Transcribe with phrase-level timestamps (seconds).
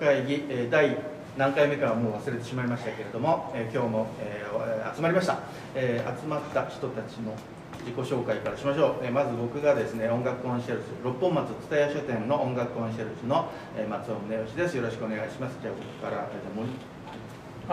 [0.00, 0.96] 画会議、えー、第
[1.36, 5.40] 何回目かはもう忘れてしまいましたけれども、えー、今日も、えー、集まりました、
[5.74, 7.34] えー、集まった人たちの
[7.80, 14.76] 自己紹介からしましょう、えー、まず僕がですね音楽コンシェルジュ六本松蔦屋書店の音楽コンシェルジュの、えー、松尾宗義です。
[14.76, 15.56] よろしくお願いします。
[15.60, 16.28] じゃあ僕から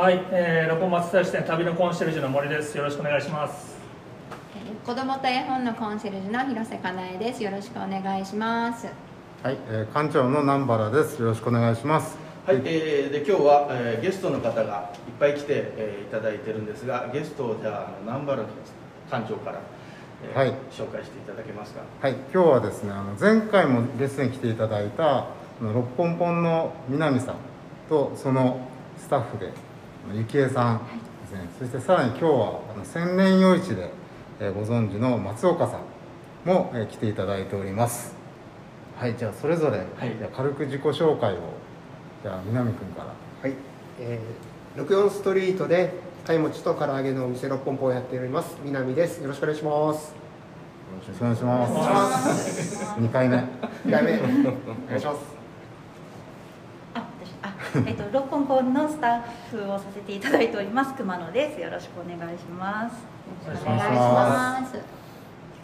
[0.01, 2.77] はい、えー、六本松蔦屋書店旅のコンシェルジュの森です。
[2.77, 3.77] よろしくお願いします。
[4.85, 7.43] 子供と絵本のコンシェルジュの広瀬かなえです。
[7.43, 9.08] よろしくお願いします
[9.41, 11.21] はい、えー、館長の南原です。
[11.21, 12.17] よろしくお願いします。
[12.45, 15.45] はい、えー、で今日は、えー、ゲストの方がいっぱい来て、
[15.77, 18.43] えー、いただいてるんですがゲストをじゃあ南原
[19.09, 19.61] 館長から、
[20.25, 21.79] えー、はい、紹介していただけますか？
[22.01, 25.27] はい今日はですねあの前回もゲストに来ていただいた
[25.61, 27.35] 六本本の南さん
[27.87, 28.67] とその
[28.97, 29.53] スタッフで
[30.27, 30.79] 幸恵さん
[31.21, 33.89] ですね、そしてさらに今日はあの千年夜市で、
[34.41, 35.81] えー、ご存知の松岡さん
[36.45, 38.18] も、えー、来ていただいております
[38.99, 41.37] はいじゃあそれぞれ、はい、じゃ軽く自己紹介を
[42.21, 43.13] じゃあ南君から。
[43.41, 43.55] はい、
[43.97, 45.93] えー、64ストリートで
[46.25, 48.57] 貝餅と唐揚げのお店六本舗をやっております。
[48.61, 49.21] 南です。
[49.21, 50.09] よろしくお願いします。
[50.09, 50.15] よ
[51.07, 52.95] ろしくお願いします。
[52.99, 53.41] 二回目。
[53.85, 54.17] 二回目。
[54.17, 54.21] お
[54.89, 55.19] 願いします。
[56.95, 57.07] あ、
[57.43, 60.93] あ、えっと六本舗のスタッフをさせていただいております。
[60.95, 61.61] 熊野です。
[61.61, 62.97] よろしくお願いします。
[63.45, 64.77] お願いします。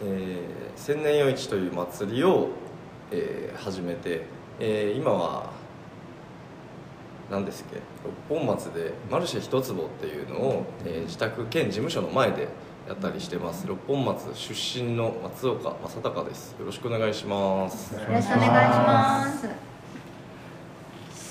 [0.00, 2.48] えー、千年夜市という祭りを、
[3.10, 4.22] えー、始めて、
[4.58, 5.50] えー、今は
[7.30, 7.80] 何ですっけ
[8.28, 12.48] 六本松でマルシェ一坪っていうのを、えー、自宅兼事務所の前で
[12.88, 13.66] やったりしてます。
[13.66, 16.52] 六本松出身の松岡正隆です。
[16.52, 17.94] よろしくお願いします。
[17.94, 19.76] よろしくお願いします。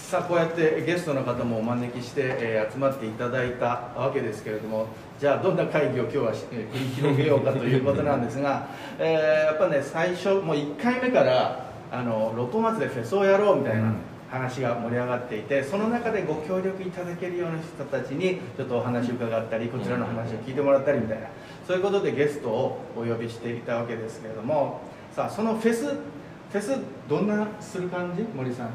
[0.05, 3.65] さあこうやってゲストの方もお招きして、えー、集まっていただいた
[3.97, 4.85] わけですけれども
[5.19, 8.67] じゃあどんな会議を今日は、えー、繰り広げようかということなんですが、
[8.99, 11.64] えー、やっぱね最初もう1回目から
[11.95, 13.95] あの六本松でフェスをやろうみたいな、うん
[14.27, 21.27] 話が盛り上がっていてその中でご協力いただけるような人たちにちょっとお話を伺ったりこちらの話を聞いてもらったりみたいな
[21.65, 24.81] そういうことでゲストをお呼びしていたわけですけれども
[25.15, 26.79] さあそのフェスフェス
[27.09, 28.23] どんなする感じ？
[28.23, 28.69] 森さん。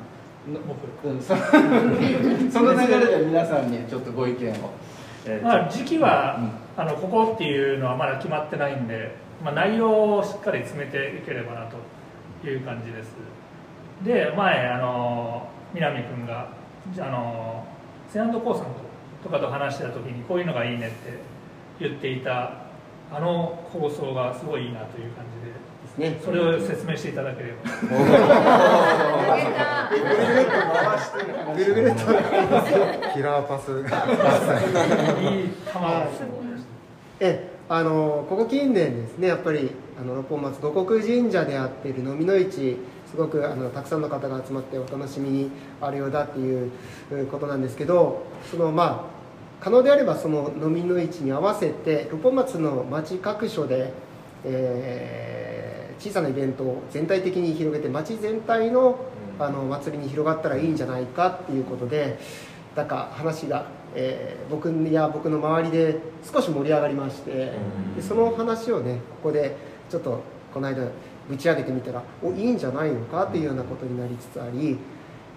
[0.66, 1.22] 僕。
[1.22, 1.34] そ
[2.52, 4.70] その流れで皆さんにちょっとご意見を、
[5.24, 6.36] えー、まあ、時期は、
[6.76, 11.76] うん、あのここっていうのはまだ決まってないんで、まあ、内容をしっかり詰めていければなと
[12.48, 13.14] いう感じです
[14.02, 16.48] で前あの南君が
[16.98, 17.66] あの
[18.08, 18.66] セアンドコーさん
[19.22, 20.96] とかと話してた時にこういうのがいいねって
[21.78, 22.54] 言っていた
[23.12, 25.60] あの構想がすごいいいなという感じで。
[25.98, 27.58] ね、それを説明していただければ。
[31.56, 31.96] ぐるぐるっと
[33.12, 33.72] キラーパス。
[35.20, 35.54] いい球
[37.18, 42.76] え、あのここ近年ですね、やっぱりあの六本松五国神社であっている飲みの市
[43.08, 46.72] すごくあのたくさんの方が集まってお楽しみにあるようだっていう
[47.30, 53.92] ことなんですけどそのまあ可能であればその飲みの市に合わせて六本松の町各所で、
[54.42, 58.98] えー、小さなイベントを全体的に広げて町全体の
[59.38, 62.18] あの祭りに広がったらいいんじゃないかっていうことで
[62.74, 67.30] なんか話が、えー、僕や僕の周りで少し盛り上がりまして
[67.96, 69.56] でその話をねここで
[69.88, 70.22] ちょっと
[70.54, 70.84] この間
[71.30, 74.78] 打ち上げてみたらおいいんじゃないのかっていうようなことになりつつあり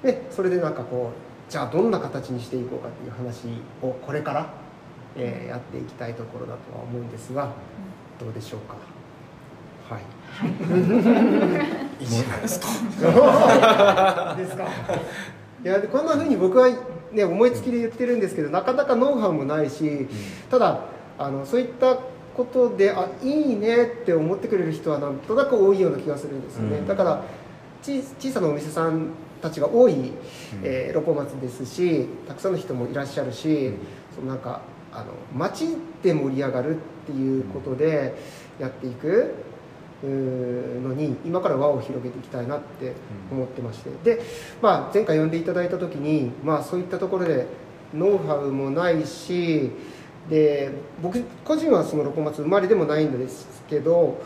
[0.03, 1.11] でそれでなんかこ
[1.49, 3.47] うじゃあどんな形にしていこうかっていう話
[3.81, 4.53] をこれから、
[5.15, 7.51] えー、やっていきたいところだとは思うんですが
[8.19, 8.75] どうでしょうか？
[9.89, 10.03] はい。
[12.01, 12.67] いいじゃないですか。
[14.37, 14.65] ですか。
[15.63, 16.67] いやこんなふうに僕は
[17.11, 20.07] ね思いつきで言ってるんですけどなかなかノウハウもないし、
[20.49, 20.81] ただ
[21.17, 21.97] あのそういった
[22.35, 27.23] ことであいいねって思ってくれる人はなんとなく多いような気がするんですよね、うん、だから
[27.81, 28.01] 小
[28.31, 29.09] さなお店さん
[29.41, 30.11] たちが多い、
[30.63, 33.77] えー、ロコ松ですしたくさんの人もいらっしゃるし、うん、
[34.15, 34.61] そのなんか
[34.91, 35.05] あの
[35.35, 35.67] 街
[36.01, 38.15] で盛り上がるっていうことで
[38.59, 39.33] やっていく
[40.05, 42.93] のに今から輪を広げていきたいなって
[43.31, 43.89] 思ってまして。
[44.03, 44.21] で、
[44.61, 47.47] まあ、前回呼んでいただいた時に、まあ、そういったところで
[47.93, 49.71] ノウハウもないし
[50.29, 50.71] で
[51.01, 54.21] 僕個人はその六本松生まれでもないんですけど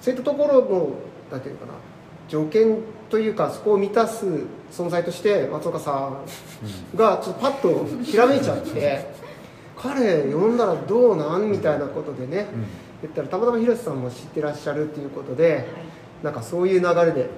[0.00, 0.90] そういったところの
[1.30, 1.72] 何ていうかな
[2.28, 2.78] 条件
[3.10, 4.26] というかそこを満たす
[4.70, 6.10] 存在として松岡さ
[6.94, 9.10] んがちょっとパッとひらめいちゃって
[9.76, 12.46] 彼呼んだらどうなんみたいなことでね、
[13.02, 15.68] 言ったらたまたま広瀬さんも知ってらっしゃるっていうことで、
[16.22, 17.30] なんかそういう流れで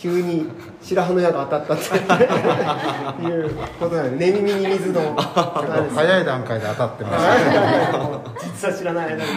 [0.00, 0.46] 急に
[0.80, 3.50] 白羽の矢が当たったっていう
[3.80, 5.16] ことなんで寝耳に水の。
[5.92, 7.78] 早い段階で当たってましたね。
[8.40, 9.30] 実は知らない間に。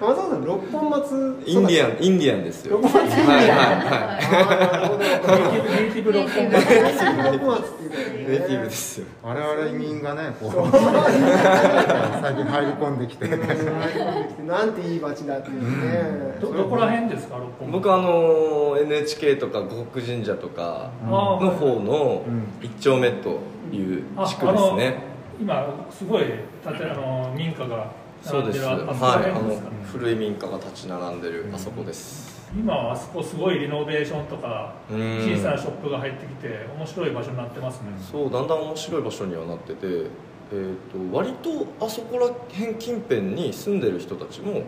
[0.00, 2.78] 松尾さん六本松インディアンインディアンですよ。
[2.82, 3.38] 六本松インディアン。
[3.38, 3.86] はいはいはい。
[3.86, 4.98] あーなるほど。
[4.98, 9.06] ネイティブネイティブ六本松六本松って言うからねネイティブですよ。
[9.22, 13.26] 我々移民がねこう最近入り込んできて。
[13.26, 13.40] うん。
[13.40, 13.64] 入り込
[14.10, 16.38] んできてなんていい街だっていうね。
[16.40, 17.72] どどこら辺ですか六本松？
[17.72, 22.44] 僕あの NHK とか五国神社とかの方のうん。
[22.62, 23.40] 一丁目と
[23.72, 25.02] いうあ地区ですね。
[25.40, 26.24] 今すごい
[26.64, 27.90] 建てあの民家が
[28.22, 28.64] そうです。
[28.64, 32.36] はい並んでるあの古い民家が立ち並んでるあそこです。
[32.56, 35.18] 今はあそこすごいリノベーションとかうん。
[35.18, 44.62] 小さなショップが入ってきて面白い場所になってますね、そうだんだん面白い場所にはなってて、えー、と割とあそこら辺近辺に住んでる人たちも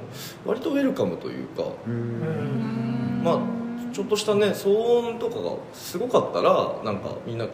[0.45, 3.23] 割とウェルカムというか、うん。
[3.25, 3.68] まあ
[3.99, 6.53] ちょっとしたね騒音とかがすごかったら
[6.85, 7.49] なんかみんな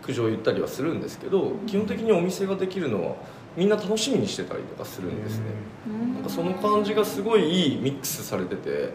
[0.00, 3.16] 苦情言ったりはするんですけど基本的にお店ができるのは
[3.58, 5.44] みんな楽しみにしてたりとかするんですね。
[6.14, 8.94] なんかその感じがすごいいいミックスされてて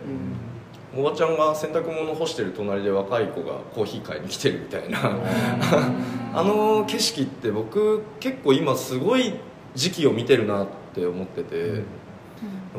[0.98, 4.98] おばちゃんが洗濯物干してる隣で若い子がコーヒー買いに来てるみたいな。
[6.34, 9.36] あの景色って僕結構今すごい
[9.76, 11.84] 時期を見てるなって思ってて、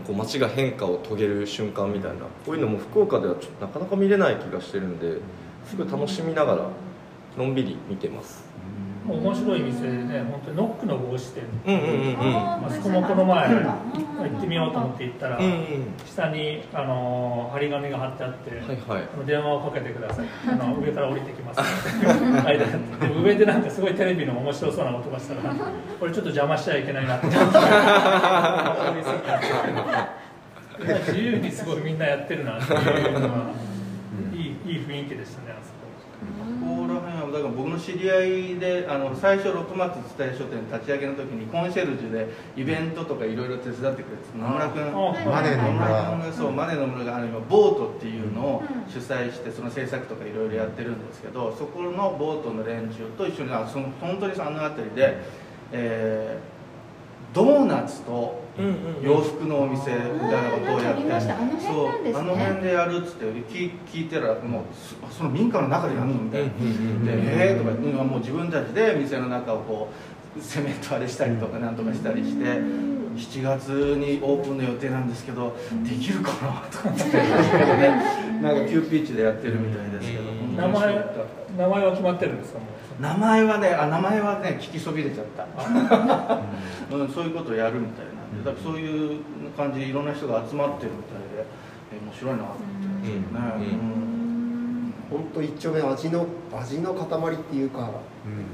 [0.06, 5.20] こう街が変化を遂げる瞬間みたいなこういうのも福岡ではちょっとなかなか見れない気がしてるんで
[5.66, 6.70] すごい楽しみながら
[7.36, 8.47] のんびり見てます
[9.06, 11.44] 面白い店でね本当にノックの帽子店。
[11.66, 12.36] うんうんうんうん。
[12.36, 13.70] あそこもこの前行
[14.36, 15.58] ってみようと思って行ったら、うんうん
[16.06, 19.26] 下にあの張り紙が貼ってあって、はいはい。
[19.26, 20.26] 電話をかけてください。
[20.48, 21.60] あの上から降りてきます。
[23.22, 25.54] 上でなんかすごいテレビの面白そうな音がしたら
[26.00, 27.26] これちょっと邪魔しちゃいけないなって。
[27.26, 27.58] 思って
[30.84, 33.50] いや自由にすごいみんなやってるなっていうのが
[34.32, 35.77] いいいい雰囲気でしたねあそこ
[36.18, 55.18] ここら辺はだから僕の知り合いであの最初六松伝え書店立ち上げの時にコンシェルジュでイベントとかいろいろ手伝ってくれて野村君あマネの野村そうマネの村があの今ボートっていうのを主催してその制作とかいろいろやってるんですけどそこのボートの連中と一緒にあその本当にあの辺りで、
[55.72, 56.58] えー
[57.34, 58.40] ドーナツと
[59.02, 62.14] 洋服のお店みたいなことをやってそうなんですね。
[62.16, 64.62] あの辺でやるっつって聞聞いてたらもう
[65.10, 66.14] そその民家の中でやるの？
[66.14, 66.48] みたいな。
[66.48, 66.52] で
[67.50, 69.88] えーとか今もう自分たちで店の中をこ
[70.36, 77.02] うセメントあれしたりとかなんとかしたりして7月にオープンの予定なんですけどできるかなとかって。
[78.38, 80.94] なんか急ピッチでやってるみたいですけどうん名前
[81.58, 82.60] 名前は決まってるんですか？
[83.00, 85.44] 名前はねあ名前はね聞きそびれちゃった、
[86.96, 89.20] うん、そういうことをやるみたいなだからそういう
[89.56, 91.46] 感じでいろんな人が集まってるみたいで
[91.92, 94.94] え面白いなと思ってね、うん。
[95.10, 97.90] 本当一丁目の味の味の塊っていうか、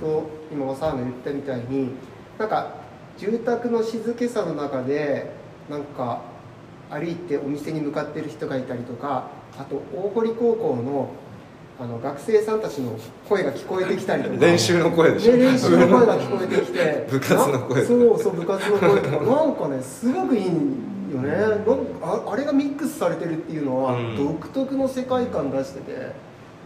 [0.00, 1.90] と今おさんが言ったみたいに
[2.38, 2.74] なんか
[3.18, 5.32] 住宅の静けさの中で
[5.68, 6.22] なんか
[6.90, 11.10] 歩いてお店に向かってる人がいたりとかあと大堀高校の
[11.80, 12.96] あの学生さんたちの
[13.28, 14.36] 声が聞こえてきたりとか。
[14.36, 15.32] 練習の声でしょ。
[15.32, 17.06] ね、練習の声が聞こえてきて。
[17.10, 19.24] 部活の声なそうそう部活の声とか。
[19.24, 20.52] なんかねすごくいいよ
[21.22, 21.30] ね。
[21.30, 21.72] なんか
[22.02, 24.16] ああれがミックスされてるっていうのは、うん。
[24.16, 26.12] 独特の世界観出してて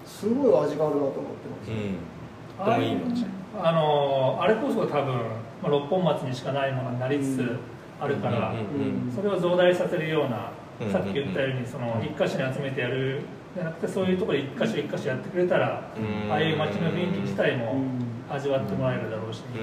[0.05, 1.71] すごい味があるなと思ってます。
[1.71, 2.85] うん。
[2.85, 3.27] いい街
[3.62, 5.23] あのあれこそ多分、ま
[5.65, 7.57] あ、六本松にしかないものになりつつ
[8.00, 13.23] あるから、うんうんうんそれを増大させるような、うんさっき言ったようにその一箇所に集めてやる
[13.59, 16.31] じゃなくてそういうところで一箇所一箇所やってくれたら、うん。
[16.31, 19.59] ああいう街の雰囲気自体もうん味わってもらえるだろうし、って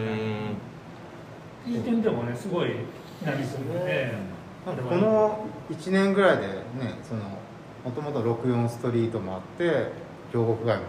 [1.71, 2.71] いう点でもねすごい
[3.21, 4.11] 南するね、
[4.65, 4.75] なん。
[4.75, 7.21] かこの1年ぐらいでねその
[7.85, 9.91] もともと64ストリートもあって
[10.33, 10.83] 京極街も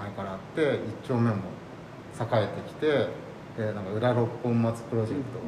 [0.00, 1.36] 前からあって1丁目も
[2.18, 2.86] 栄えてきて
[3.58, 5.42] でなんか裏六本松プロジェクトっ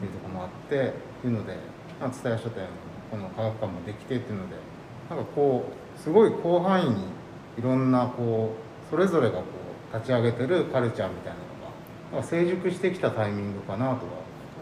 [0.00, 1.56] ていうところもあってっていうので
[2.00, 2.64] まあ蔦屋書店
[3.10, 4.54] この科学館もできてっていうので
[5.10, 5.64] なんかこ
[5.96, 7.04] うすごい広範囲に
[7.58, 9.44] いろんなこうそれぞれがこ
[9.92, 11.40] う立ち上げてるカルチャーみたいなの
[12.12, 13.96] がなんか成熟してきたタイミングかなとは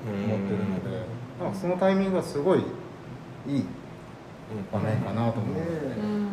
[0.06, 1.06] 思ってるので、
[1.40, 2.60] なんかそのタイミングがすごい
[3.48, 3.64] いい
[4.72, 6.26] 場面かなと思う、ね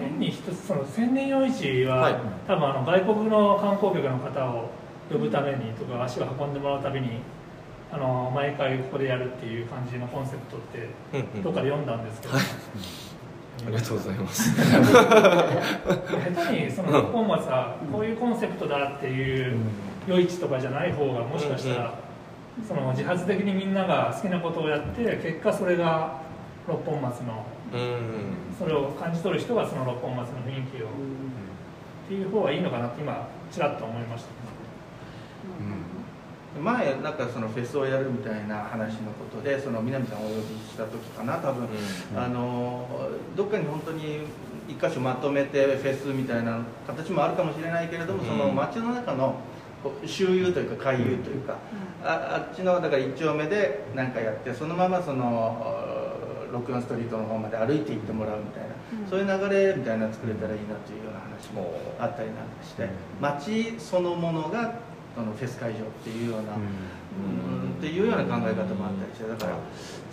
[0.00, 2.14] 変に一つその千年夜市は、はい
[2.48, 4.70] 多分あの外国の観光客の方を
[5.12, 6.54] 呼ぶためにとか足を運ん。
[6.54, 7.20] でもらうたびに
[7.92, 10.88] あの毎回ここでやるっていう感じのコンセプトって
[11.42, 11.86] どっかで読ん。
[11.86, 12.04] だん。
[12.04, 12.34] ですけど、
[13.66, 14.50] ありがとうございます。
[14.56, 19.56] 下手にその六本松はこういうコンセプトだっていう
[20.06, 21.94] 夜市とかじゃない方がもしかしたら
[22.66, 26.20] その自発的にみんなが好きなことをやって結果それが
[26.68, 28.10] 六本松のうん。
[28.58, 30.88] それを感じ取る人がその六本松の雰囲気をっ
[32.08, 34.28] ていう方がいいのかなって今ちらっと思いました
[36.58, 41.68] 前なんかそのフェスをやるみたいな話のことでその南さんをお呼びした時かな多分、
[42.16, 42.88] あの
[43.36, 44.22] どっかに本当に
[44.68, 49.36] 一箇所まとめてフェスみたいな形もあるかもしれないけれども、その街の中の
[50.04, 51.58] 周遊というか回遊というか、
[52.04, 55.86] ああっちのだから一丁目で何かやってそのままその
[56.52, 62.88] 64ストリートの方まで歩いて行ってもらうみたいな、そういう流れみたいなの作れたらいいなというような話もあったりなんかして、
[63.20, 67.70] 街そのものがそのフェス会場っていうような、うん。
[67.78, 69.58] っていうような考え方もあったりしてだから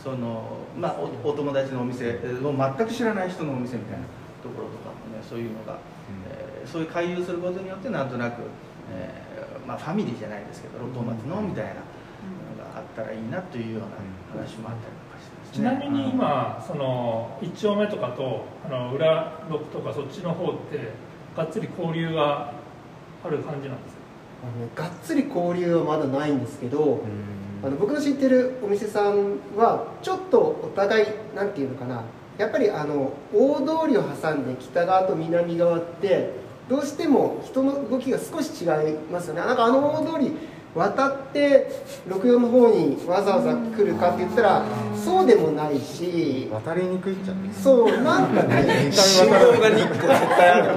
[0.01, 0.44] その、
[0.80, 4.06] まあ、おお友達のお店を全く知らない人のお店みたいな
[4.42, 5.77] ところとかもねそういうのが、
[6.32, 8.42] えーそういう回遊することによってなんとなく、
[8.92, 11.77] えーまあ、ファミリーじゃないですけど六本松のみたいなの
[12.74, 13.82] があったらいいなというよう
[14.36, 20.92] な話もあったりとかしてですちねなみに今その一丁目とかとあの裏六とかそっちの方って
[21.38, 22.51] がっつり交流が
[23.24, 23.97] ある感じなんですか？
[23.97, 23.97] あ
[24.46, 27.01] のねがっつり交流はまだないんですけど、
[27.63, 32.03] あの僕の知ってるお店さんはちょっとお互いなんていうのかな
[32.38, 36.32] やっぱりあの大通りを挟んで北側と南側って
[36.70, 38.67] どうしても人の動きが少し違い
[39.12, 39.41] ますよね。
[39.41, 40.32] なんかあの大通り
[40.75, 41.67] 渡って
[42.08, 44.65] 64の方にわざわざ来るかって言ったら
[44.96, 47.51] そうでもないし渡りにくいっちゃね。
[47.51, 50.72] そうなんかね 信号が2個絶対あるか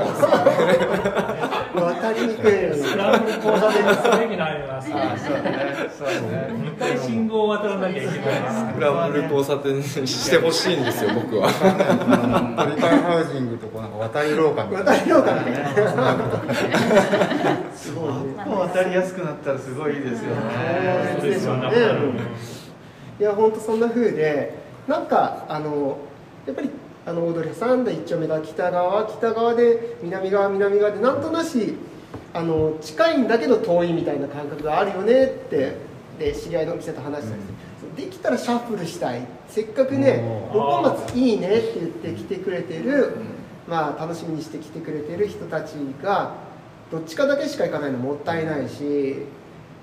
[1.10, 4.88] ら 渡りにくいよねスクランブル交差点にすべきなのがさ。
[5.12, 5.50] あそうね。
[5.96, 6.48] そうね。
[6.50, 11.48] 2回信号を渡らなきゃいけないスクランブル交差点にしてほしいんですよ僕は。
[11.52, 15.44] トリカンハウジングとこうなんか渡り廊下みたいな渡りようかね
[17.74, 18.44] すごいね。
[18.44, 21.16] もう渡りやすくなったらすごいいいですよね。
[21.20, 21.70] そうですよね。
[23.18, 24.58] いや本当そんな風で
[24.88, 25.98] なんかあの
[26.46, 26.70] やっぱり
[27.10, 31.74] あの大通り挟んだ一丁目が北側北側で南側南側でなんとなし
[32.32, 35.76] あの近いんだけど遠いみたいな感覚があるよねって
[36.20, 37.48] で知り合いのお店と話したりし
[37.96, 39.26] て、できたらシャッフルしたい。
[39.48, 43.16] せっかくねお六本松いいねって言って来てくれてる、
[43.66, 46.36] まあ楽しみにして来てくれてる人たちが
[46.92, 49.24] どっちかだけしか行かないのもったいないし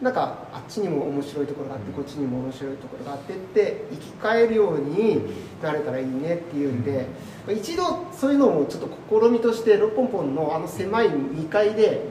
[0.02, 5.22] なんかあっちにも面白いところがあってこっちにも面白いところがあってって生き返るように
[5.62, 7.08] なれたらいいねっていうんで、
[7.52, 12.04] 一度そういうのもちょっと試みとして六本ポンのあの狭い2階で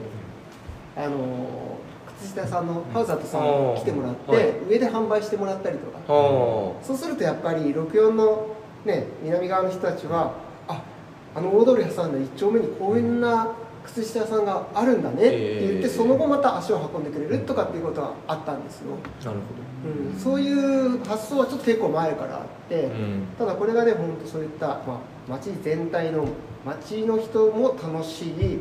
[0.97, 1.77] あの
[2.19, 4.53] 靴下屋さんのハウザートさんに来てもらって、はい。
[4.67, 6.13] 上で販売してもらったりとか。
[6.13, 8.47] はそうするとやっぱり64の、
[8.85, 10.33] ね、南側の人たちは
[10.67, 10.81] あ
[11.35, 13.53] あの大通り挟んだ一丁目にこういうな
[13.87, 19.37] 靴下屋さんがあるんだねって言って、えーその後また足を運んでくれるとかっていうことはあったんですよ、あなる
[20.13, 23.27] うん、そういう発想はちょっと結構前からあって、ほどうん。
[23.37, 26.27] ただこれがね本当そういった、まあ、街全体の
[26.65, 28.59] 街の人も楽しい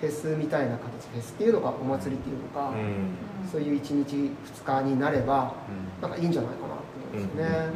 [0.00, 3.48] フェスみたいな形フェスっていうのかお祭りっていうのか、うん。
[3.50, 4.16] そういう1日
[4.62, 5.54] 2日になれば
[6.02, 7.70] なんかいいんじゃないかなと思うんですよね。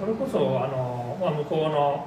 [0.00, 2.06] それこそあの、まあ、向こうの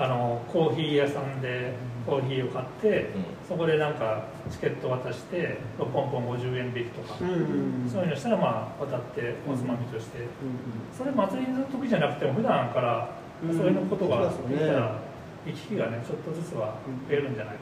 [0.00, 1.74] あのコーヒー屋さんで
[2.06, 3.10] コーヒーを買って、
[3.46, 10.26] そこでなんかチケット渡してポンポン50円引きとか、うんそういうのしたらまあ渡っておつまみとして、うん
[10.96, 13.10] それ祭りの時じゃなくても普段から
[13.44, 13.56] うん。
[13.56, 14.98] そういうことができたでら
[15.46, 16.76] 行き来がねちょっとずつは
[17.08, 17.60] 増えるんじゃないか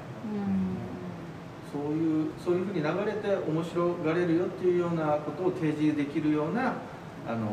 [1.72, 6.74] そういうそういうふうに流れて面白がれるよっていうようなことを提示できるような
[7.28, 7.46] あの、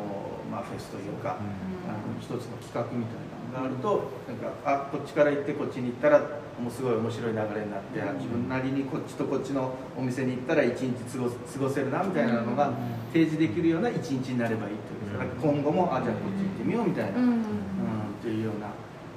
[0.50, 6.20] まあ、フェスというか、あの一つの企画みたいなのがあるとなんかあこっちから行ってこっちに行ったら
[6.60, 12.72] もうすごい面白い流れになって、あ自分なりにこっちとこっちのお店に行ったら一日過ご過ごせるなみたいなのが
[13.12, 17.24] 提示できるような一日になればいいというか、なんか今後もあじゃあこっち行ってみようみたいな、うん。
[17.24, 17.42] うん、っ
[18.22, 18.68] ていうような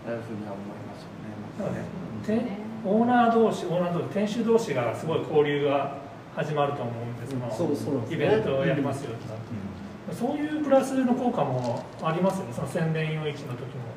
[0.06, 1.84] えーふうには思いますよね。
[2.24, 2.46] まずね。
[2.46, 5.98] てオーナー同士オーナー同士店主同士がすごい交流が
[6.34, 8.14] 始まると思うんですうんのそうそうね。
[8.14, 12.52] イベントをやりますよってなって、そういうプラスの効果もありますよね。
[12.52, 13.87] その宣伝用市の時も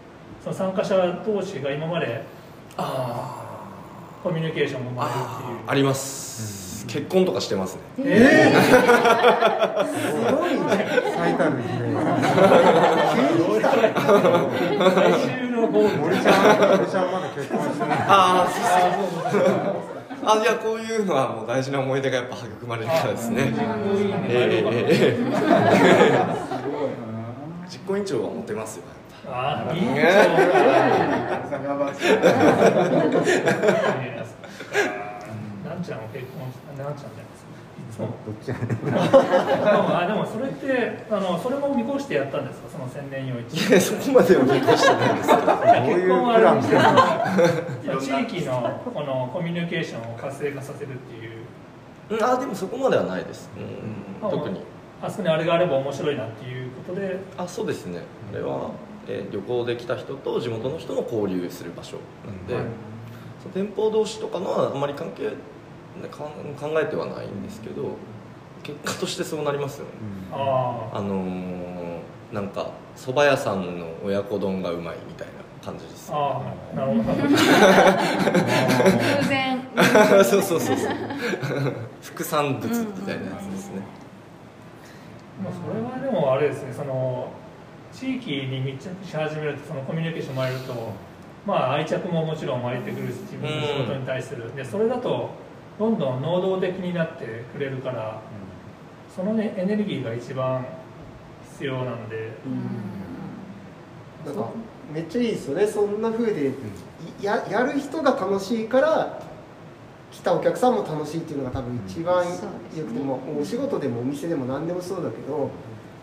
[0.43, 2.23] その参加者同士が今まで
[2.77, 3.37] あ
[4.23, 5.57] コミュニケーションも生まれるっていう。
[5.67, 6.85] ああります。
[6.87, 7.81] 結婚とかしてますね。
[7.99, 8.51] え
[9.85, 10.61] すごいね。
[11.15, 11.85] 最たる事例
[13.13, 13.69] 急に来た。
[15.01, 16.33] 来週のゴール森ちゃん
[16.77, 18.47] 森ちゃんまだ結婚してないあ
[20.23, 23.51] ああいやこういうのはもう大事な思い出がやっぱ育まれるからですね。
[23.53, 25.17] 実行委員にええええ
[27.69, 28.83] 実行委員長はモテますよ
[29.27, 30.09] ああいいね
[31.49, 32.29] 探ばせな
[35.75, 37.51] んちゃんも結婚したなんちゃんじゃないですか
[37.91, 38.07] つも
[39.97, 43.29] あでもそれってあのそれも見越してやったんですかその千年い
[43.71, 45.29] やそこまでは見越してないです。
[45.29, 46.45] けどいや結婚はあるん
[47.87, 51.45] なも地域のこのコミュニケーションを活性化させるっていう
[52.11, 52.23] うん。
[52.23, 54.27] あでもそこまではないです、うん。
[54.29, 54.61] うん特に。
[55.01, 57.19] あそこにあれがあれば面白いなっていうことで。
[57.37, 58.01] あそうですね。
[58.31, 58.71] あれは、
[59.07, 62.63] えー旅行で来た人と地元の人の交流する場所なんで、はい。
[63.41, 65.29] その店舗同士とかのはあんまり関係
[66.09, 67.83] かん考えてはないんですけど
[68.63, 69.91] 結果としてそうなりますよね。
[70.31, 71.99] あああのー
[72.31, 75.33] なんか蕎麦屋さんの親子丼がうまいみたいな
[75.65, 76.09] 感じです。
[76.13, 76.41] あ
[76.73, 77.27] あなるほど。
[77.27, 77.35] 偶
[79.27, 79.59] 然。
[80.23, 80.87] そうそうそうそう。
[82.01, 83.81] 副産物みたいなやつですね。
[85.43, 86.73] まあそれはでもあれですね。
[86.73, 87.31] その
[87.93, 90.93] 地域に密着し始めるとそのコミュニケーションも生まれると
[91.45, 94.55] まあ愛着ももちろん湧いてくるし自分の仕事に対する。
[94.55, 95.29] でそれだと
[95.79, 98.21] どんどん能動的になってくれるから
[99.13, 100.65] その、ね、エネルギーが一番
[101.53, 102.31] 必要なんで。
[104.25, 104.49] なんか
[104.93, 105.65] めっちゃいいですよね。
[105.65, 109.19] そんな風でいややる人が楽しいから
[110.11, 112.31] 来たお客さんも楽しいっていうのが多分一番よ
[112.85, 115.49] くてもお仕事でもお店でも何でもそうだけど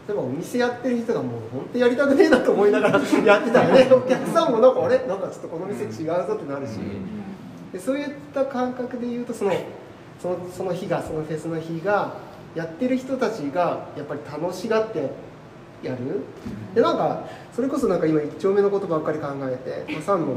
[0.09, 3.91] 例えばお店やってる人がもう本当やりたくねえなと思いながら やってたらね。
[3.93, 5.05] お客さんもなんかあれ？
[5.07, 6.79] なんかちょっとこの店違うぞってなるし。
[7.75, 9.53] でそういった感覚で言うとその
[10.19, 12.15] そのその日がそのフェスの日が
[12.55, 15.11] やってる人たちがやっぱり楽しがって
[15.83, 15.99] やる。
[16.75, 20.29] でなんかそれこそなんか今一丁目のことばっかり考えてまあサンの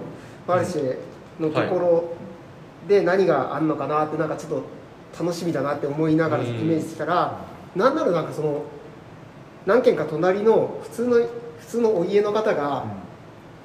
[0.46, 0.98] マルシェ
[1.40, 2.04] のところ
[2.90, 4.52] で何があるのかなってなんかちょっ
[5.16, 7.38] と楽しみだなって思いながらイメージしたら
[7.74, 8.64] なんならなんかその
[9.66, 11.16] 何軒か隣の普通の
[11.60, 12.84] 普通のお家の方が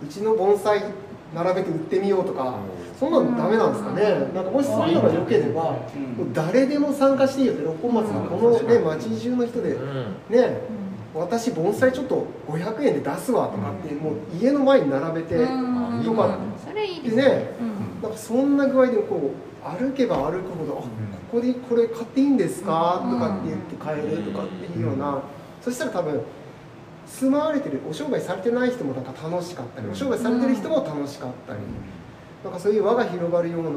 [0.02, 0.82] うちの盆栽
[1.34, 2.54] 並べて売ってみようとか
[2.98, 4.02] そんなのダメなんですかね。
[4.34, 5.78] なんかもしそういうのが良ければもう
[6.32, 9.76] 誰でも参加していいよって六本松のこのね町中の人で
[10.30, 10.60] ね
[11.14, 16.04] 私盆栽ちょっと500円で出すわとかってもう家の前に並べてうん。
[16.04, 16.38] とか。
[16.66, 18.02] それいいですでねうん。
[18.02, 20.88] なんかそんな具合でこう歩けば歩くほど「あこ
[21.32, 25.18] こでこれ買っていいんですか?」とかって言って買えるとかっていうような
[25.66, 26.20] そしたら多分
[27.08, 31.58] 住まわれてるお商売されてない人もなんか楽しかったりお商売されてる人も楽しかったり
[32.44, 33.70] なんかそういう輪が広がるような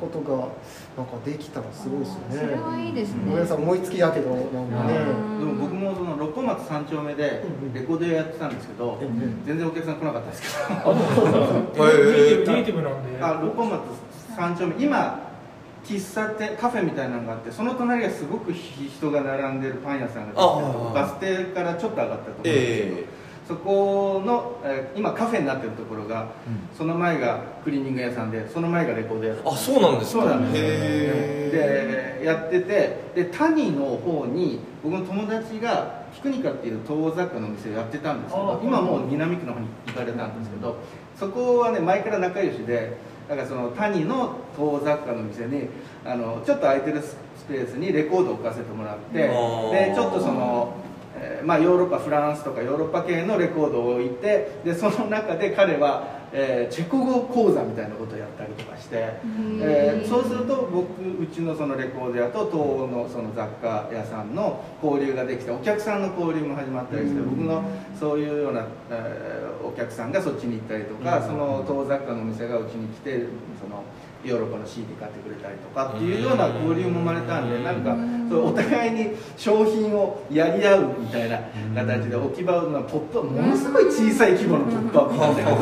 [0.00, 0.48] ことが
[0.96, 2.36] なんかできたらすごいですよね。
[2.38, 3.22] それはいいですね。
[3.26, 5.38] ごめんなさい思いつきだけどなんかねうん。
[5.40, 7.42] でも僕もその六本松三丁目で
[7.74, 11.34] レコード屋やってたんですけど、うん全然お客さん来なかったですけあそうそうそう。
[11.90, 13.18] えーネイティブなんで。
[13.18, 13.80] どあ六本松
[14.34, 14.76] 三丁目。
[14.82, 15.27] 今
[15.88, 23.04] 喫茶店カフェみたいなのがあってその隣がすごく人が並んでるパン屋さんがあバス停からちょっと上がったところですけど、え
[23.48, 26.28] そこの、えー今カフェになってるところが、
[26.76, 29.48] その前がクリーニング屋さんでその前がレコード屋さん。
[29.48, 30.22] あそうなんですか。
[30.22, 30.64] そうなんです。
[30.64, 40.76] へでやっててで谷の方に僕の友達がピクニカっていう東雑貨のお店をやってたんですけあど今もう南区の方に行かれたんですけど
[41.16, 42.96] そこはね前から仲良しで
[43.28, 45.68] だからその谷の東雑貨の店に
[46.04, 50.74] あのちょっと空いてるスペースにレコードを置かせてもらってでちょっとその、
[51.16, 58.96] えーまあ、ヨーロッパフランスとかヨーロッパ系のレコードを置いてでその中で彼は、えーチェコ語講座みたいなことをやったりとかして。
[59.60, 67.62] えーそうすると僕うちのそのレコード屋と東欧のその雑貨屋さんの交流ができてお客さんの交流も始まったりして僕の
[67.98, 73.26] そういうような、えーお客さんがそっちに行ったりとかその東雑貨のお店がうちに来て
[73.60, 73.82] その
[74.24, 77.96] ヨーロッパの CD 買ってくれたりとかっていうような交流も生まれたんでなんか
[78.28, 81.38] そうお互いに商品をやり合うみたいな
[81.74, 85.58] 形で置き場のポップものすごい小さい規模のポップアップなんだけど。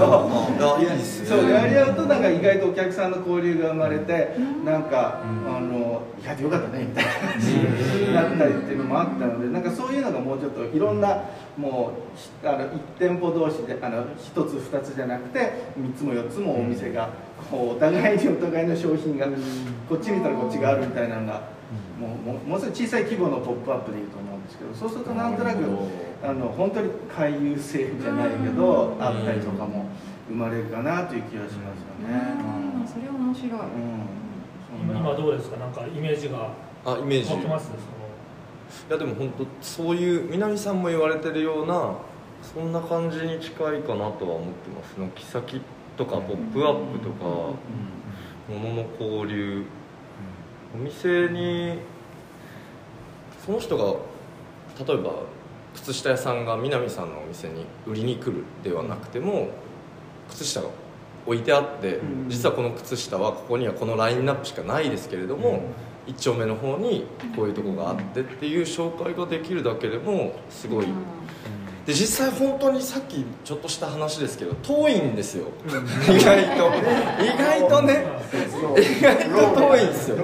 [1.27, 11.23] そうやり合うとなんか意外とお客さんの交流が生まれてなんかあのやってよかったねみたいな感じになったりっていうのもあったのでなんかそういうのがもうちょっといろんな
[11.57, 17.11] もうひあの1店舗同士であの1つ2つじゃなくて3つも4つもお店が
[17.51, 19.27] こうお互いにお互いの商品が
[19.89, 21.49] こっち見たらこっちがあるみたいなのが
[22.01, 25.59] もうもうもうすごい小さい規模のポップアップでいいと思うんですけどそうするとなんとなく
[26.25, 29.87] あの本当に回遊性じゃないけどあったりとかも
[30.29, 32.21] 生まれるかなという気がしますよね。
[32.81, 32.87] うん。
[32.87, 33.51] それ面白い。
[33.51, 33.59] うん。
[34.83, 35.57] 今今どうですか？
[35.57, 36.51] なんかイメージが
[36.85, 37.31] あイメージ。
[37.31, 37.71] 持ってます？
[37.71, 41.95] いやでも本当そういう南さんも言われてるような
[42.43, 44.97] そんな感じに近いかなとは思ってます。
[44.99, 45.61] 軒先
[45.97, 47.25] とかポップアップとか
[48.49, 49.65] 物の交流。
[50.75, 51.79] お店に
[53.45, 53.85] その人が
[54.87, 55.13] 例えば
[55.75, 59.49] 靴下屋さんが南さんのお店に売りに来るではなくても
[60.29, 60.69] 靴下が
[61.27, 62.29] 置いてあって、うん。
[62.29, 65.63] 実はこの靴下はここにはこのラインナップしかないですけれども、
[66.07, 70.87] 一丁目の方にこういうとこがあってっていう紹介ができるだけでもすごい、
[71.87, 75.47] で実際本当にさっきちょっとした話ですけど遠いんですよ、
[76.09, 76.73] 意外と。
[77.23, 78.05] 意外とね。
[78.77, 80.17] 意外と遠いんですよ。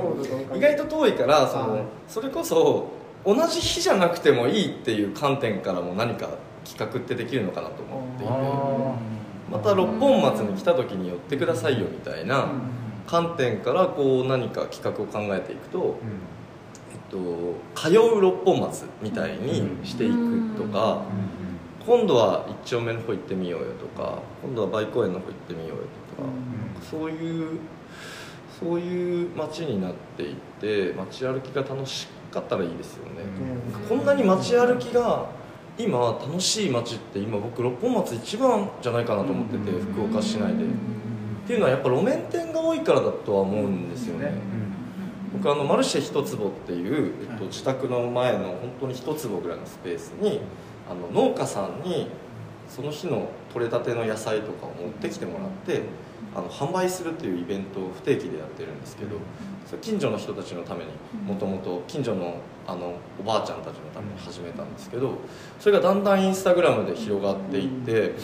[0.56, 1.82] 意外と遠いからその、はい。
[2.08, 2.88] それこそ
[3.24, 6.30] 同じ日じゃなくてもいいっていう観点からも何か
[6.64, 9.22] 企画ってできるのかなと思っていて。
[9.52, 12.48] また六本松に来た時に寄ってくださいよみたいな
[13.06, 15.96] 観点からこう何か企画を考えていくと、
[16.90, 17.18] えっと、
[17.74, 21.02] 通う六本松みたいにしていくとか、
[21.84, 25.84] 今度は一丁目の方行ってみようよとか今度は梅公園の方行ってみようよ
[26.16, 26.28] とか、
[26.88, 27.58] そういう
[28.60, 33.24] そういう街になっていって街歩きが楽しかったらいいですよね、
[33.88, 35.26] こんなに街歩きが
[35.76, 40.66] 今楽しい街って今僕六本松一番じゃないかなと思ってて、福岡市内で、っ
[41.46, 44.32] ていうのはやっぱ路面店が多いからだとは思うんですよね、
[45.32, 50.40] 僕あのマルシェ一坪っていう、えっと、自宅の前の本当に一坪ぐらいのスペースに
[50.92, 52.08] あの農家さんに
[52.68, 55.82] その日の取れたての野菜とかを持ってきてもらって
[56.34, 59.16] あの販売するっていうイベントを不定期でやってるんですけど
[59.66, 60.90] それ近所の人たちのために
[61.26, 65.14] もともと近所のあのおばあちゃんたちのために始めたんですけど
[65.58, 68.14] それがだんだんインスタグラムで広がっていって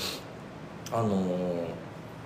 [0.93, 1.79] あのー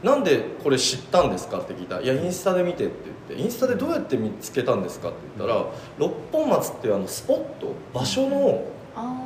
[0.03, 2.95] なんでこれ知ったんですかって聞いたら「いやインスタで見て」って
[3.29, 5.65] 言って「インスタでどうやって見つけたんですか?」って言ったら
[5.97, 8.63] 六本松っていうあのスポット場所の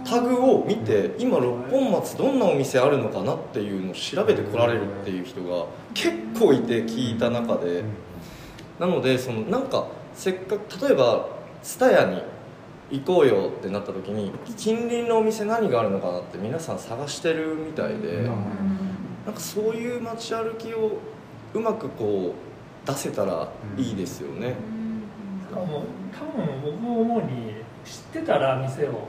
[0.05, 7.85] タグを見て今六本松どんなお店あるのかなっていうのを調べてこられるっていう人が結構いて聞いた中で。
[8.79, 11.29] なのでそのなんかせっかく例えば
[11.63, 12.23] 蔦屋に
[12.91, 18.23] 行こうよってなった時に近隣のお店何があるのかなって皆さん探してるみたいで
[19.25, 20.99] なんかそういう街歩きを
[21.55, 24.55] うまくこう出せたらいいですよね。
[25.53, 29.09] 多分僕思うに知ってたら店を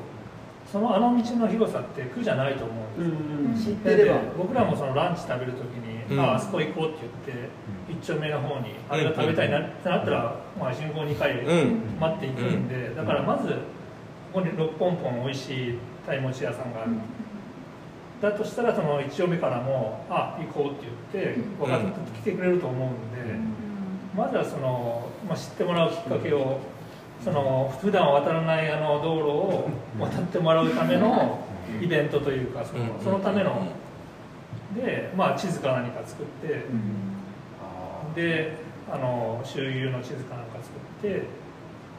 [0.72, 4.16] そのあの道の広さって苦じゃないと思うんですよ、知ってれば。
[4.16, 6.20] で僕らもそのランチ食べるときに、うん。
[6.20, 7.50] ああそこ行こうって言って
[7.90, 12.00] 一丁目の方にあれが食べたいなってなったら、まあ、信号2回うん。
[12.00, 13.56] 待っていくんで、だからまずこ
[14.34, 16.92] こに六本本美味しい鯛餅屋さんがある、
[18.22, 23.40] だとしたらその一丁目からもあ行こうって言って分かって来てくれると思うんで、
[24.16, 26.60] まずはその、まあ、知ってもらうきっかけを
[27.24, 31.40] その普段渡らないあの道路を渡ってもらうための
[31.82, 33.68] イベントというかそのそのための。
[34.76, 36.66] で、まあ、地図か何か作って。
[38.16, 38.58] で
[38.92, 41.24] あの周遊の地図かなんか作って。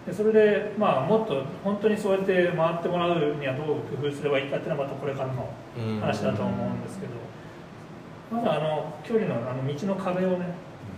[0.07, 3.67] でそれで、まあ、もっと本当にそうやって回ってもらうにはどう
[4.01, 6.01] 工夫すればいいかっていうのはまたこれからのうん。
[6.01, 7.13] 話だと思うんですけど、
[8.33, 10.47] まだあの距離のあの道の壁をね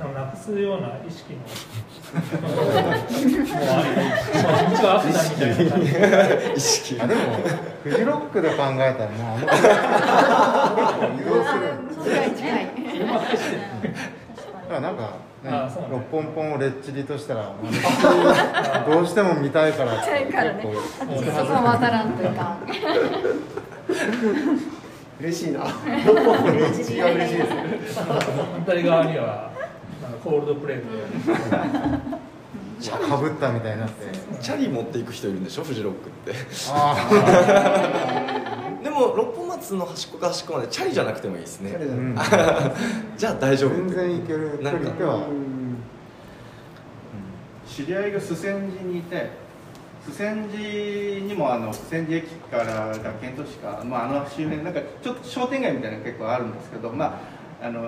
[0.08, 1.40] なくすような意識の。
[1.40, 5.98] もうあれもう道はアフターみたいな感じで
[6.56, 7.00] 意識。
[7.00, 7.20] あでも
[7.84, 9.48] フジロックで考えたらもうあの
[11.44, 11.70] する。
[14.70, 15.14] だからなんか、
[15.90, 17.52] 六本本をレッチリとしたら
[18.86, 20.00] どうしても見たいから。
[20.00, 20.64] って見たいからね。
[20.64, 22.56] 結構そこは渡らんというか
[25.20, 25.60] 嬉しいな。
[26.06, 29.50] 六本のレジリが嬉しいです 反対側には
[30.22, 32.20] コールドプレートで。
[33.09, 34.06] かぶったみたいになって。
[34.40, 35.64] チャリ持っていく人いるんでしょ？
[35.64, 36.33] フジロックって。
[36.72, 36.96] あ
[38.83, 41.76] でも六本松の端っこから端っこまでチャリじゃなくてもいいですね。
[41.76, 42.16] あ、うん、
[43.18, 45.18] じゃあ大丈夫全然いける距離なんか。
[47.66, 49.30] 知り合いが周船寺にいて
[50.06, 57.20] 周船寺にもあの周船寺駅から学研都市か、まあ、あの周辺なんかちょっと商店街みたいなのが結構あるんですけど、ま
[57.62, 57.83] あ、あの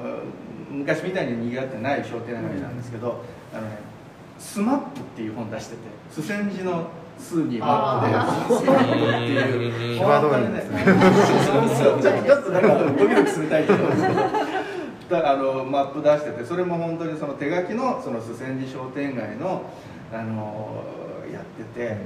[0.72, 3.78] 昔みたいに賑わってない商店街なんですけど、あのね
[4.38, 5.80] 「スマップっていう本出してて
[6.10, 10.02] 周船寺の「ス」にマップで「スマップっていう。
[10.02, 10.62] 本当にね
[12.26, 14.52] ちょっとなんかドキドキするタイトルなんですけど。
[15.12, 19.62] だあのマップ出しててそれも本当にその手書きのその須千寺商店街の
[20.10, 20.82] あの
[21.30, 21.96] やってて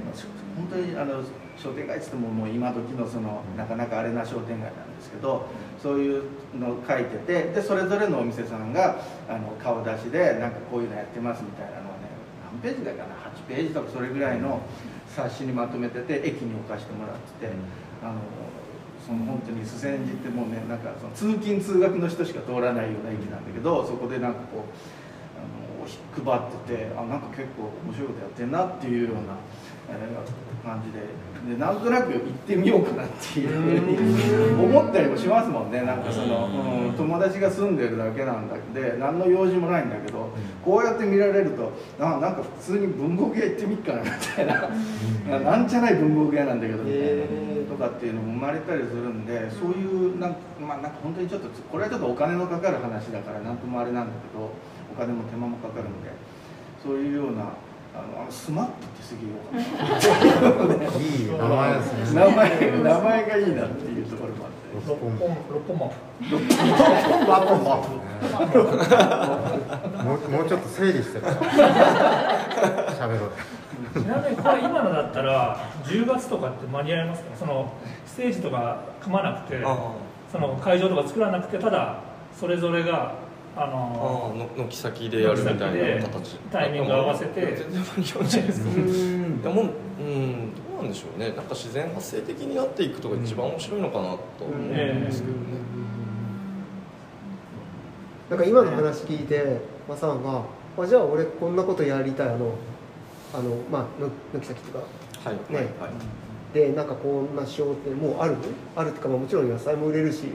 [0.57, 1.23] 本当にあの
[1.57, 5.47] 商店街っつってももう今時のそのなかなかあれな商店街なんですけど
[5.81, 6.23] そういう
[6.57, 12.09] のを書いててでそれぞれのお店さんがあの顔出しでなんかこういうのやってますみたいなのをね
[12.53, 14.61] 何ページだかな8ページとかそれぐらいの
[15.07, 17.51] 冊子にまとめてて駅に置かしてもらってて。
[18.03, 18.19] あの
[19.07, 24.61] その本当に須千寺ってもうねなんかその通勤通学の人しか通らないような駅なんだけどそこでなんかこう
[25.39, 29.76] あのお配っててあなんか結構面白いことやってんなっていうような、えー
[30.63, 31.27] 感じで。
[31.47, 35.81] でなんとなく行ってみようかなっていうふうに思ったりもしますもんね。
[35.83, 36.47] なんかその、
[36.89, 40.29] うん、友達が住んでるだけなんだで何の用事もないんだけど
[40.65, 47.23] こうやって見られるとあなんか普通に文房具屋行ってみっかなみたいな、 なんじゃない文房具屋なんだけどみたいな、
[47.69, 54.51] とかっていうのも生まれたりするんでそういうなんか,、まあ、なんか本当にちょっとこれはちょっとお金のかかる話だから何ともあれなんだけど
[54.91, 56.11] お金も手間もかかるので
[56.83, 57.53] そういうような
[57.97, 59.37] あのあのスマップってすげえよ
[60.99, 64.57] いい名前ですね名前名前がいいなっていうところもあって。
[64.85, 65.85] 六本六本マ
[70.03, 71.35] もうもうちょっと整理してから
[72.93, 73.31] 喋ろう
[73.93, 77.73] ちなみにこれ今のだったら10月とかって間に合いますかその
[78.05, 79.63] ステージとか組まなくて
[80.31, 82.01] その会場とか作らなくてただ
[82.37, 83.15] それぞれが
[83.57, 86.37] あのの軒先でやるみたいな形。
[86.51, 87.39] タイミング合わせて。
[87.39, 88.69] いや全然間に合うんじゃないですか。
[88.71, 89.61] でも
[89.99, 91.27] うんどうなんでしょうね。
[91.29, 95.39] なんか自然発生的になっていくとが一番面白いのかなと思うんですけどね、
[98.29, 100.43] なんか今の話聞いてマさんが
[100.77, 102.53] あじゃあ俺こんなことやりたいあの。
[103.33, 104.85] あのまあの軒先とか。
[105.25, 105.35] はい。
[105.51, 105.57] ね。
[105.57, 105.65] はい。
[105.65, 106.53] はい。
[106.53, 108.37] でなんかこんなしようってもうある？
[108.73, 110.27] あるっていうか、まあ、もちろん野菜も売れるし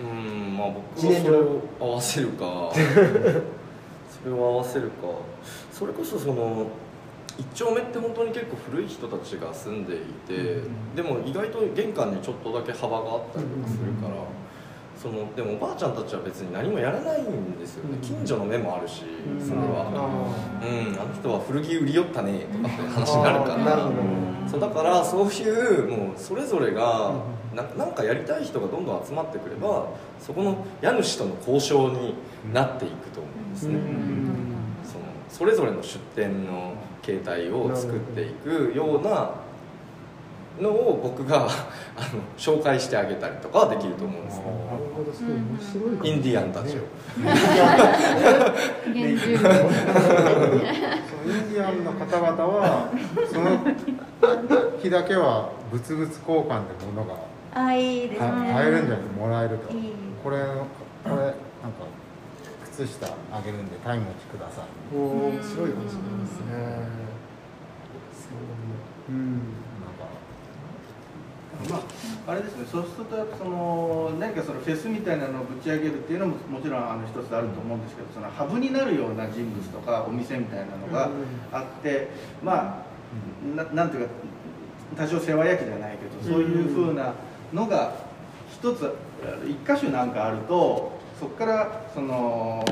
[0.00, 2.70] うんまあ僕はそれを合わせるか。
[2.74, 5.06] それを合わせるか。
[5.72, 6.66] それこそその
[7.38, 10.60] 一丁目って本当に結構古い人たちが住んでいて、
[10.94, 14.14] でも意外と玄関にちょっとだけ幅があったりとかするから、
[15.00, 18.00] そのでもおばあちゃんたちは別に何もやらないんですよね、うん。
[18.00, 19.48] 近所の目もあるしうん。
[19.48, 23.90] それは、あうん、あの人は古着売り寄ったねとかって話になるから。
[24.50, 27.14] そうだからそういうもうそれぞれが
[27.54, 32.14] ななんかやりたい人がどんどん集まってくればそこの家主との交渉に
[32.52, 33.78] なっていくと思うんですね、
[34.82, 39.34] そのそれぞれの出店の形態を作っていくような
[40.60, 41.46] のを僕が
[41.96, 44.38] あの紹介してあげたりとかはできると思うんです。
[44.38, 44.44] ね
[46.02, 46.80] インディアンたちを、
[47.16, 52.88] インディアンの方々は
[53.32, 53.58] その
[54.82, 57.14] 日だけは物々交換で物が
[57.54, 59.72] 買えるんじゃなくてもらえると。
[59.74, 59.92] いい。
[60.22, 60.36] これ
[61.04, 61.34] これなんか
[62.64, 64.64] 靴下あげるんでタイム持ちください。
[64.94, 67.00] おー面白いかもしれないですね。
[68.12, 69.59] そううん
[71.68, 71.76] ま
[72.28, 81.10] あ、あれですね、そうするとやっぱその何かそのフェスみたいなのをぶち上げるっていうのももちろんあの一つあると思うんですけどそのハブになるような人物とかお店みたいなのが
[81.52, 82.08] あって、
[82.42, 84.12] まあななんていうか
[84.96, 87.14] 多少世話焼きじゃないけどそういうふうな
[87.52, 87.94] のが
[88.50, 88.94] 一つ
[89.46, 92.64] 一箇所なんかあるとそこからその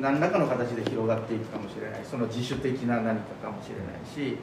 [0.00, 4.38] 何らかの形で広がっていくかもしれないその自主的な何かかもしれないし。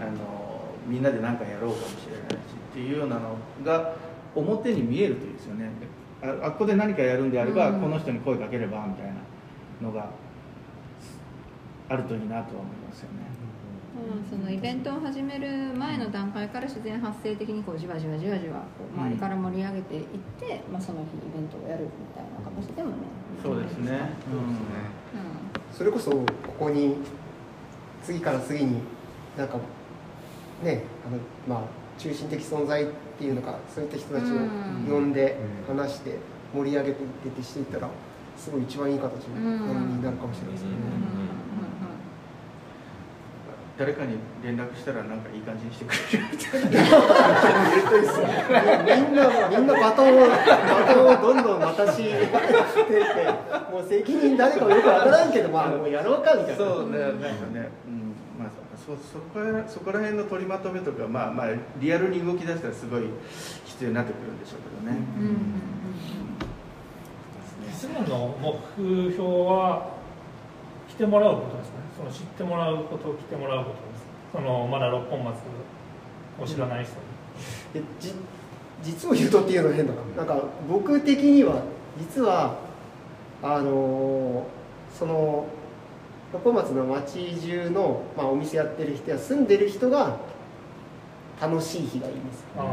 [0.00, 0.57] あの
[0.88, 2.34] みんなで何かやろうかもしれないし
[2.70, 3.94] っていうようなのが
[4.34, 5.70] 表に見えるといいですよね。
[6.22, 7.80] ああっこで何かやるんであれば、うん。
[7.80, 9.14] この人に声かければみたいな
[9.80, 10.10] のが
[11.88, 13.28] あるといいなとは思いますよね。
[13.96, 14.38] うん。
[14.38, 20.02] そのイベントを始める前の段階から自然発生的にこうじわじわじわじわこう周りから盛り上げていっ
[20.40, 22.96] て、まあ、その日イベントをやるみたいな形でもね。
[23.42, 23.92] そうですね。
[23.92, 26.26] うそれこそこ
[26.58, 26.96] こに
[28.02, 28.78] 次から次に
[29.36, 29.58] なんか
[30.62, 31.18] ねあの
[31.60, 31.68] まあ
[31.98, 32.86] 中心的存在っ
[33.18, 34.26] ていうのかそういった人たちを
[34.88, 35.36] 呼んで
[35.68, 36.16] うん話して
[36.54, 37.88] 盛り上げていってってしていったら
[38.36, 40.70] すごい一番いい形のものになるかもしれないですね。
[43.78, 46.70] 誰かに連絡したらなんかいい感じにしてくれるみたいな。
[48.82, 50.34] みんなみんなバトンをバ
[50.92, 52.02] トンをどんどん渡し
[53.70, 56.56] もう責任誰かもよくわからんけどまあもうやろうかみたいな。
[56.56, 58.07] そうね、なんかね、うん、まあ、
[58.88, 61.48] そ、そこら、そこら辺の取りまとめとか、まあ、まあ、
[61.78, 63.02] リアルに動き出したら、すごい
[63.66, 64.98] 必要になってくるんでしょうけどね。
[64.98, 65.78] んうん
[67.70, 69.90] 質問の目標は
[70.88, 71.84] 来てもらうことですかね。
[71.96, 74.06] その知ってもらうこと来てもらうことです。
[74.32, 75.36] そのまだ六本松
[76.40, 77.00] を知らない人に、
[77.74, 78.14] えじ
[78.82, 81.62] 実を言うとっていうのは変だななんか僕的には
[81.98, 82.56] 実は
[83.42, 84.58] あのー
[84.98, 85.46] その
[86.32, 90.18] 横松の町中の、まあ、お店やってる人や住んでる人が
[91.40, 92.68] 楽しい日がいいです、あうん。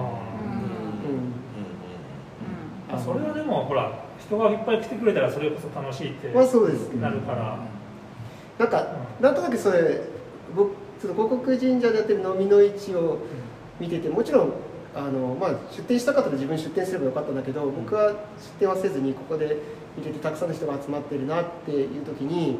[2.91, 2.99] うん。
[2.99, 7.59] あそれはでもほら人がいっぱい来てくれたらそれこそ楽しいってまあそうですなるから、
[8.57, 8.87] なんか
[9.21, 10.01] なんとなくそれ
[10.55, 13.19] 僕ちょっと五穀神社でやってる飲みの市を
[13.79, 14.53] 見ててもちろん
[14.95, 18.15] あの、まあ、出店したかったら自分出店すればよかったんだけど僕は出
[18.59, 19.57] 店はせずにここで
[19.97, 22.57] 見ててたくさんの人が集まってるなっていう時にう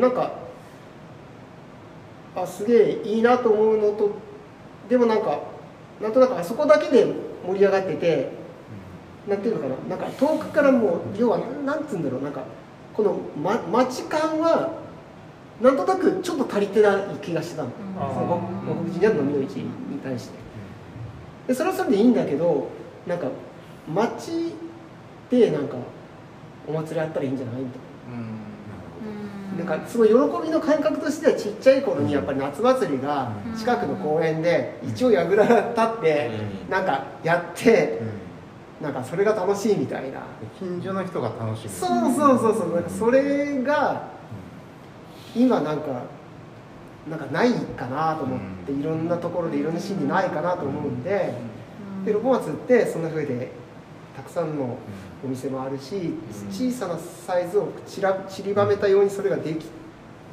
[0.00, 0.32] なんか
[2.34, 4.10] あすげえいいなと思うのと
[4.88, 5.40] でもなんか
[6.00, 7.06] なんとなくあそこだけで
[7.46, 8.30] 盛り上がってて
[9.26, 12.44] なんていうのかななんか遠くからもう要はなんつうんだろうなんか
[12.94, 14.72] この、ま、街感は
[15.60, 18.14] なんとなくちょっと足りてない気がしてたの、あー。
[18.14, 20.38] そのご国人や飲みの市に対して。
[21.48, 22.68] でそれはそれでいいんだけど
[23.06, 23.28] なんか
[23.92, 24.54] 街
[25.30, 25.76] でなんか
[26.66, 27.80] お祭りあったらいいんじゃないみたい
[28.12, 28.45] な。
[29.56, 36.30] なんかすごい喜びの感覚としてはちっちゃい頃にやっぱり夏祭りが近くの公園で一応櫓立って
[36.64, 36.70] うん。
[36.70, 40.20] なんかやってうんなんかそれが楽しいみたいな。
[40.58, 41.70] 近所の人が楽しむ。
[41.70, 42.74] そうそうそうそう。
[42.74, 44.08] なんかそれが
[45.34, 46.02] 今なんか
[47.08, 51.32] なんかないかなと思っていろんなところでいろんなシーンでないかなと思うんで
[52.04, 53.50] でロボマツってそんな風で
[54.16, 54.76] たくさんの
[55.24, 56.14] お店もあるし
[56.50, 59.66] 小さなサイズをちら散りばめたようにそれができ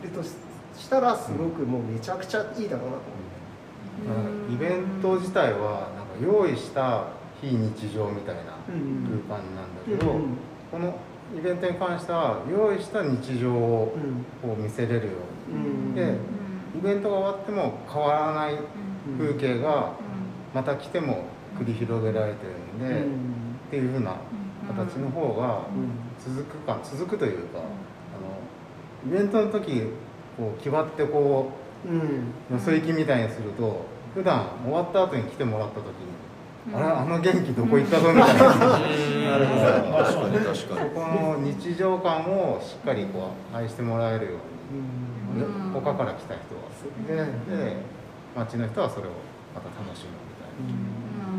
[0.04, 4.54] るとしたらすごくもうめちゃくちゃいいだろうなと思って。
[4.54, 7.06] イベント自体はなんか用意した
[7.42, 9.24] 非日常みたいなうん。
[9.28, 10.38] 空間なんだけど、うん
[10.72, 10.96] この
[11.38, 13.96] イベントに関しては用意した日常を
[14.58, 15.12] 見せれるよ
[15.50, 15.90] ううん。
[15.90, 16.18] に、で
[16.78, 18.58] イベントが終わっても変わらない
[19.18, 19.94] 風景が
[20.54, 21.26] また来ても
[21.58, 22.46] 繰り広げられて
[22.80, 24.16] るんで、っていう風な
[24.68, 25.62] 形の方が
[26.24, 29.84] 続くか続くというかあのイベントの時
[30.38, 31.52] こう決まってこ
[31.86, 32.00] うん。
[32.52, 38.44] うよそ行きみたいにすると普段終わった後に来てもらった時に、あれあの元気どこ行ったぞみたいな。
[39.34, 39.62] なるほど。
[40.04, 40.90] 確かに確そかに。
[40.92, 44.32] この日常感をしっかりこう愛してもらえるよ
[45.34, 45.72] うに、うん。
[45.74, 46.64] 他から来た人は。
[47.08, 47.78] でで
[48.36, 49.10] 街の人はそれを
[49.56, 51.34] また楽しむみたいな。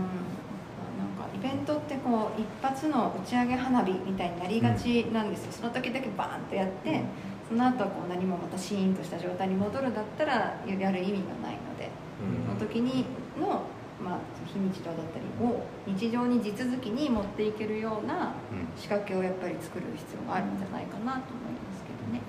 [0.98, 1.73] なんかイベント
[2.04, 7.02] こう一発の打ち上げ花火みたいになりがちなんですよ、その時だけバーンとやって、
[7.48, 11.90] その後こう何もまたシーンとした状態に戻るだったらやる意味がないので、
[12.46, 13.06] その時に
[13.40, 13.62] の、
[14.04, 18.34] まあ、非日常だったりを日常に地続きに持っていけるような
[18.76, 22.20] 仕掛けをやっぱり作る必要があるんじゃないかなと思いますけどね。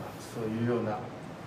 [0.00, 0.98] まあそういうような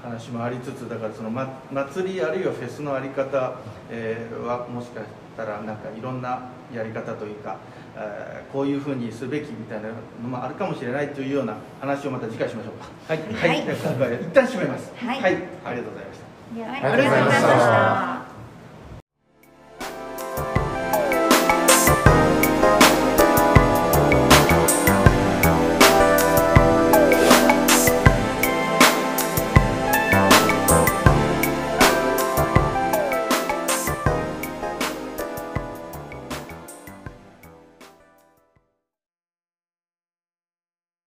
[0.04, 3.56] 話もありつつだからその、ま、祭りあるいはフェスのあり方、
[3.89, 7.58] えーはもしかしたらなんかいろんなやり方というか、
[7.96, 9.88] えーこういうふうにすべきみたいな
[10.22, 12.90] のもあるかもしれないというような話をまた次回しましょうか。
[13.08, 13.50] はい、はい。
[13.50, 13.56] は
[14.22, 14.92] 一旦締めます。
[14.98, 15.24] はい。
[15.24, 16.26] ありがとうございました。
[16.86, 18.21] ありがとうございました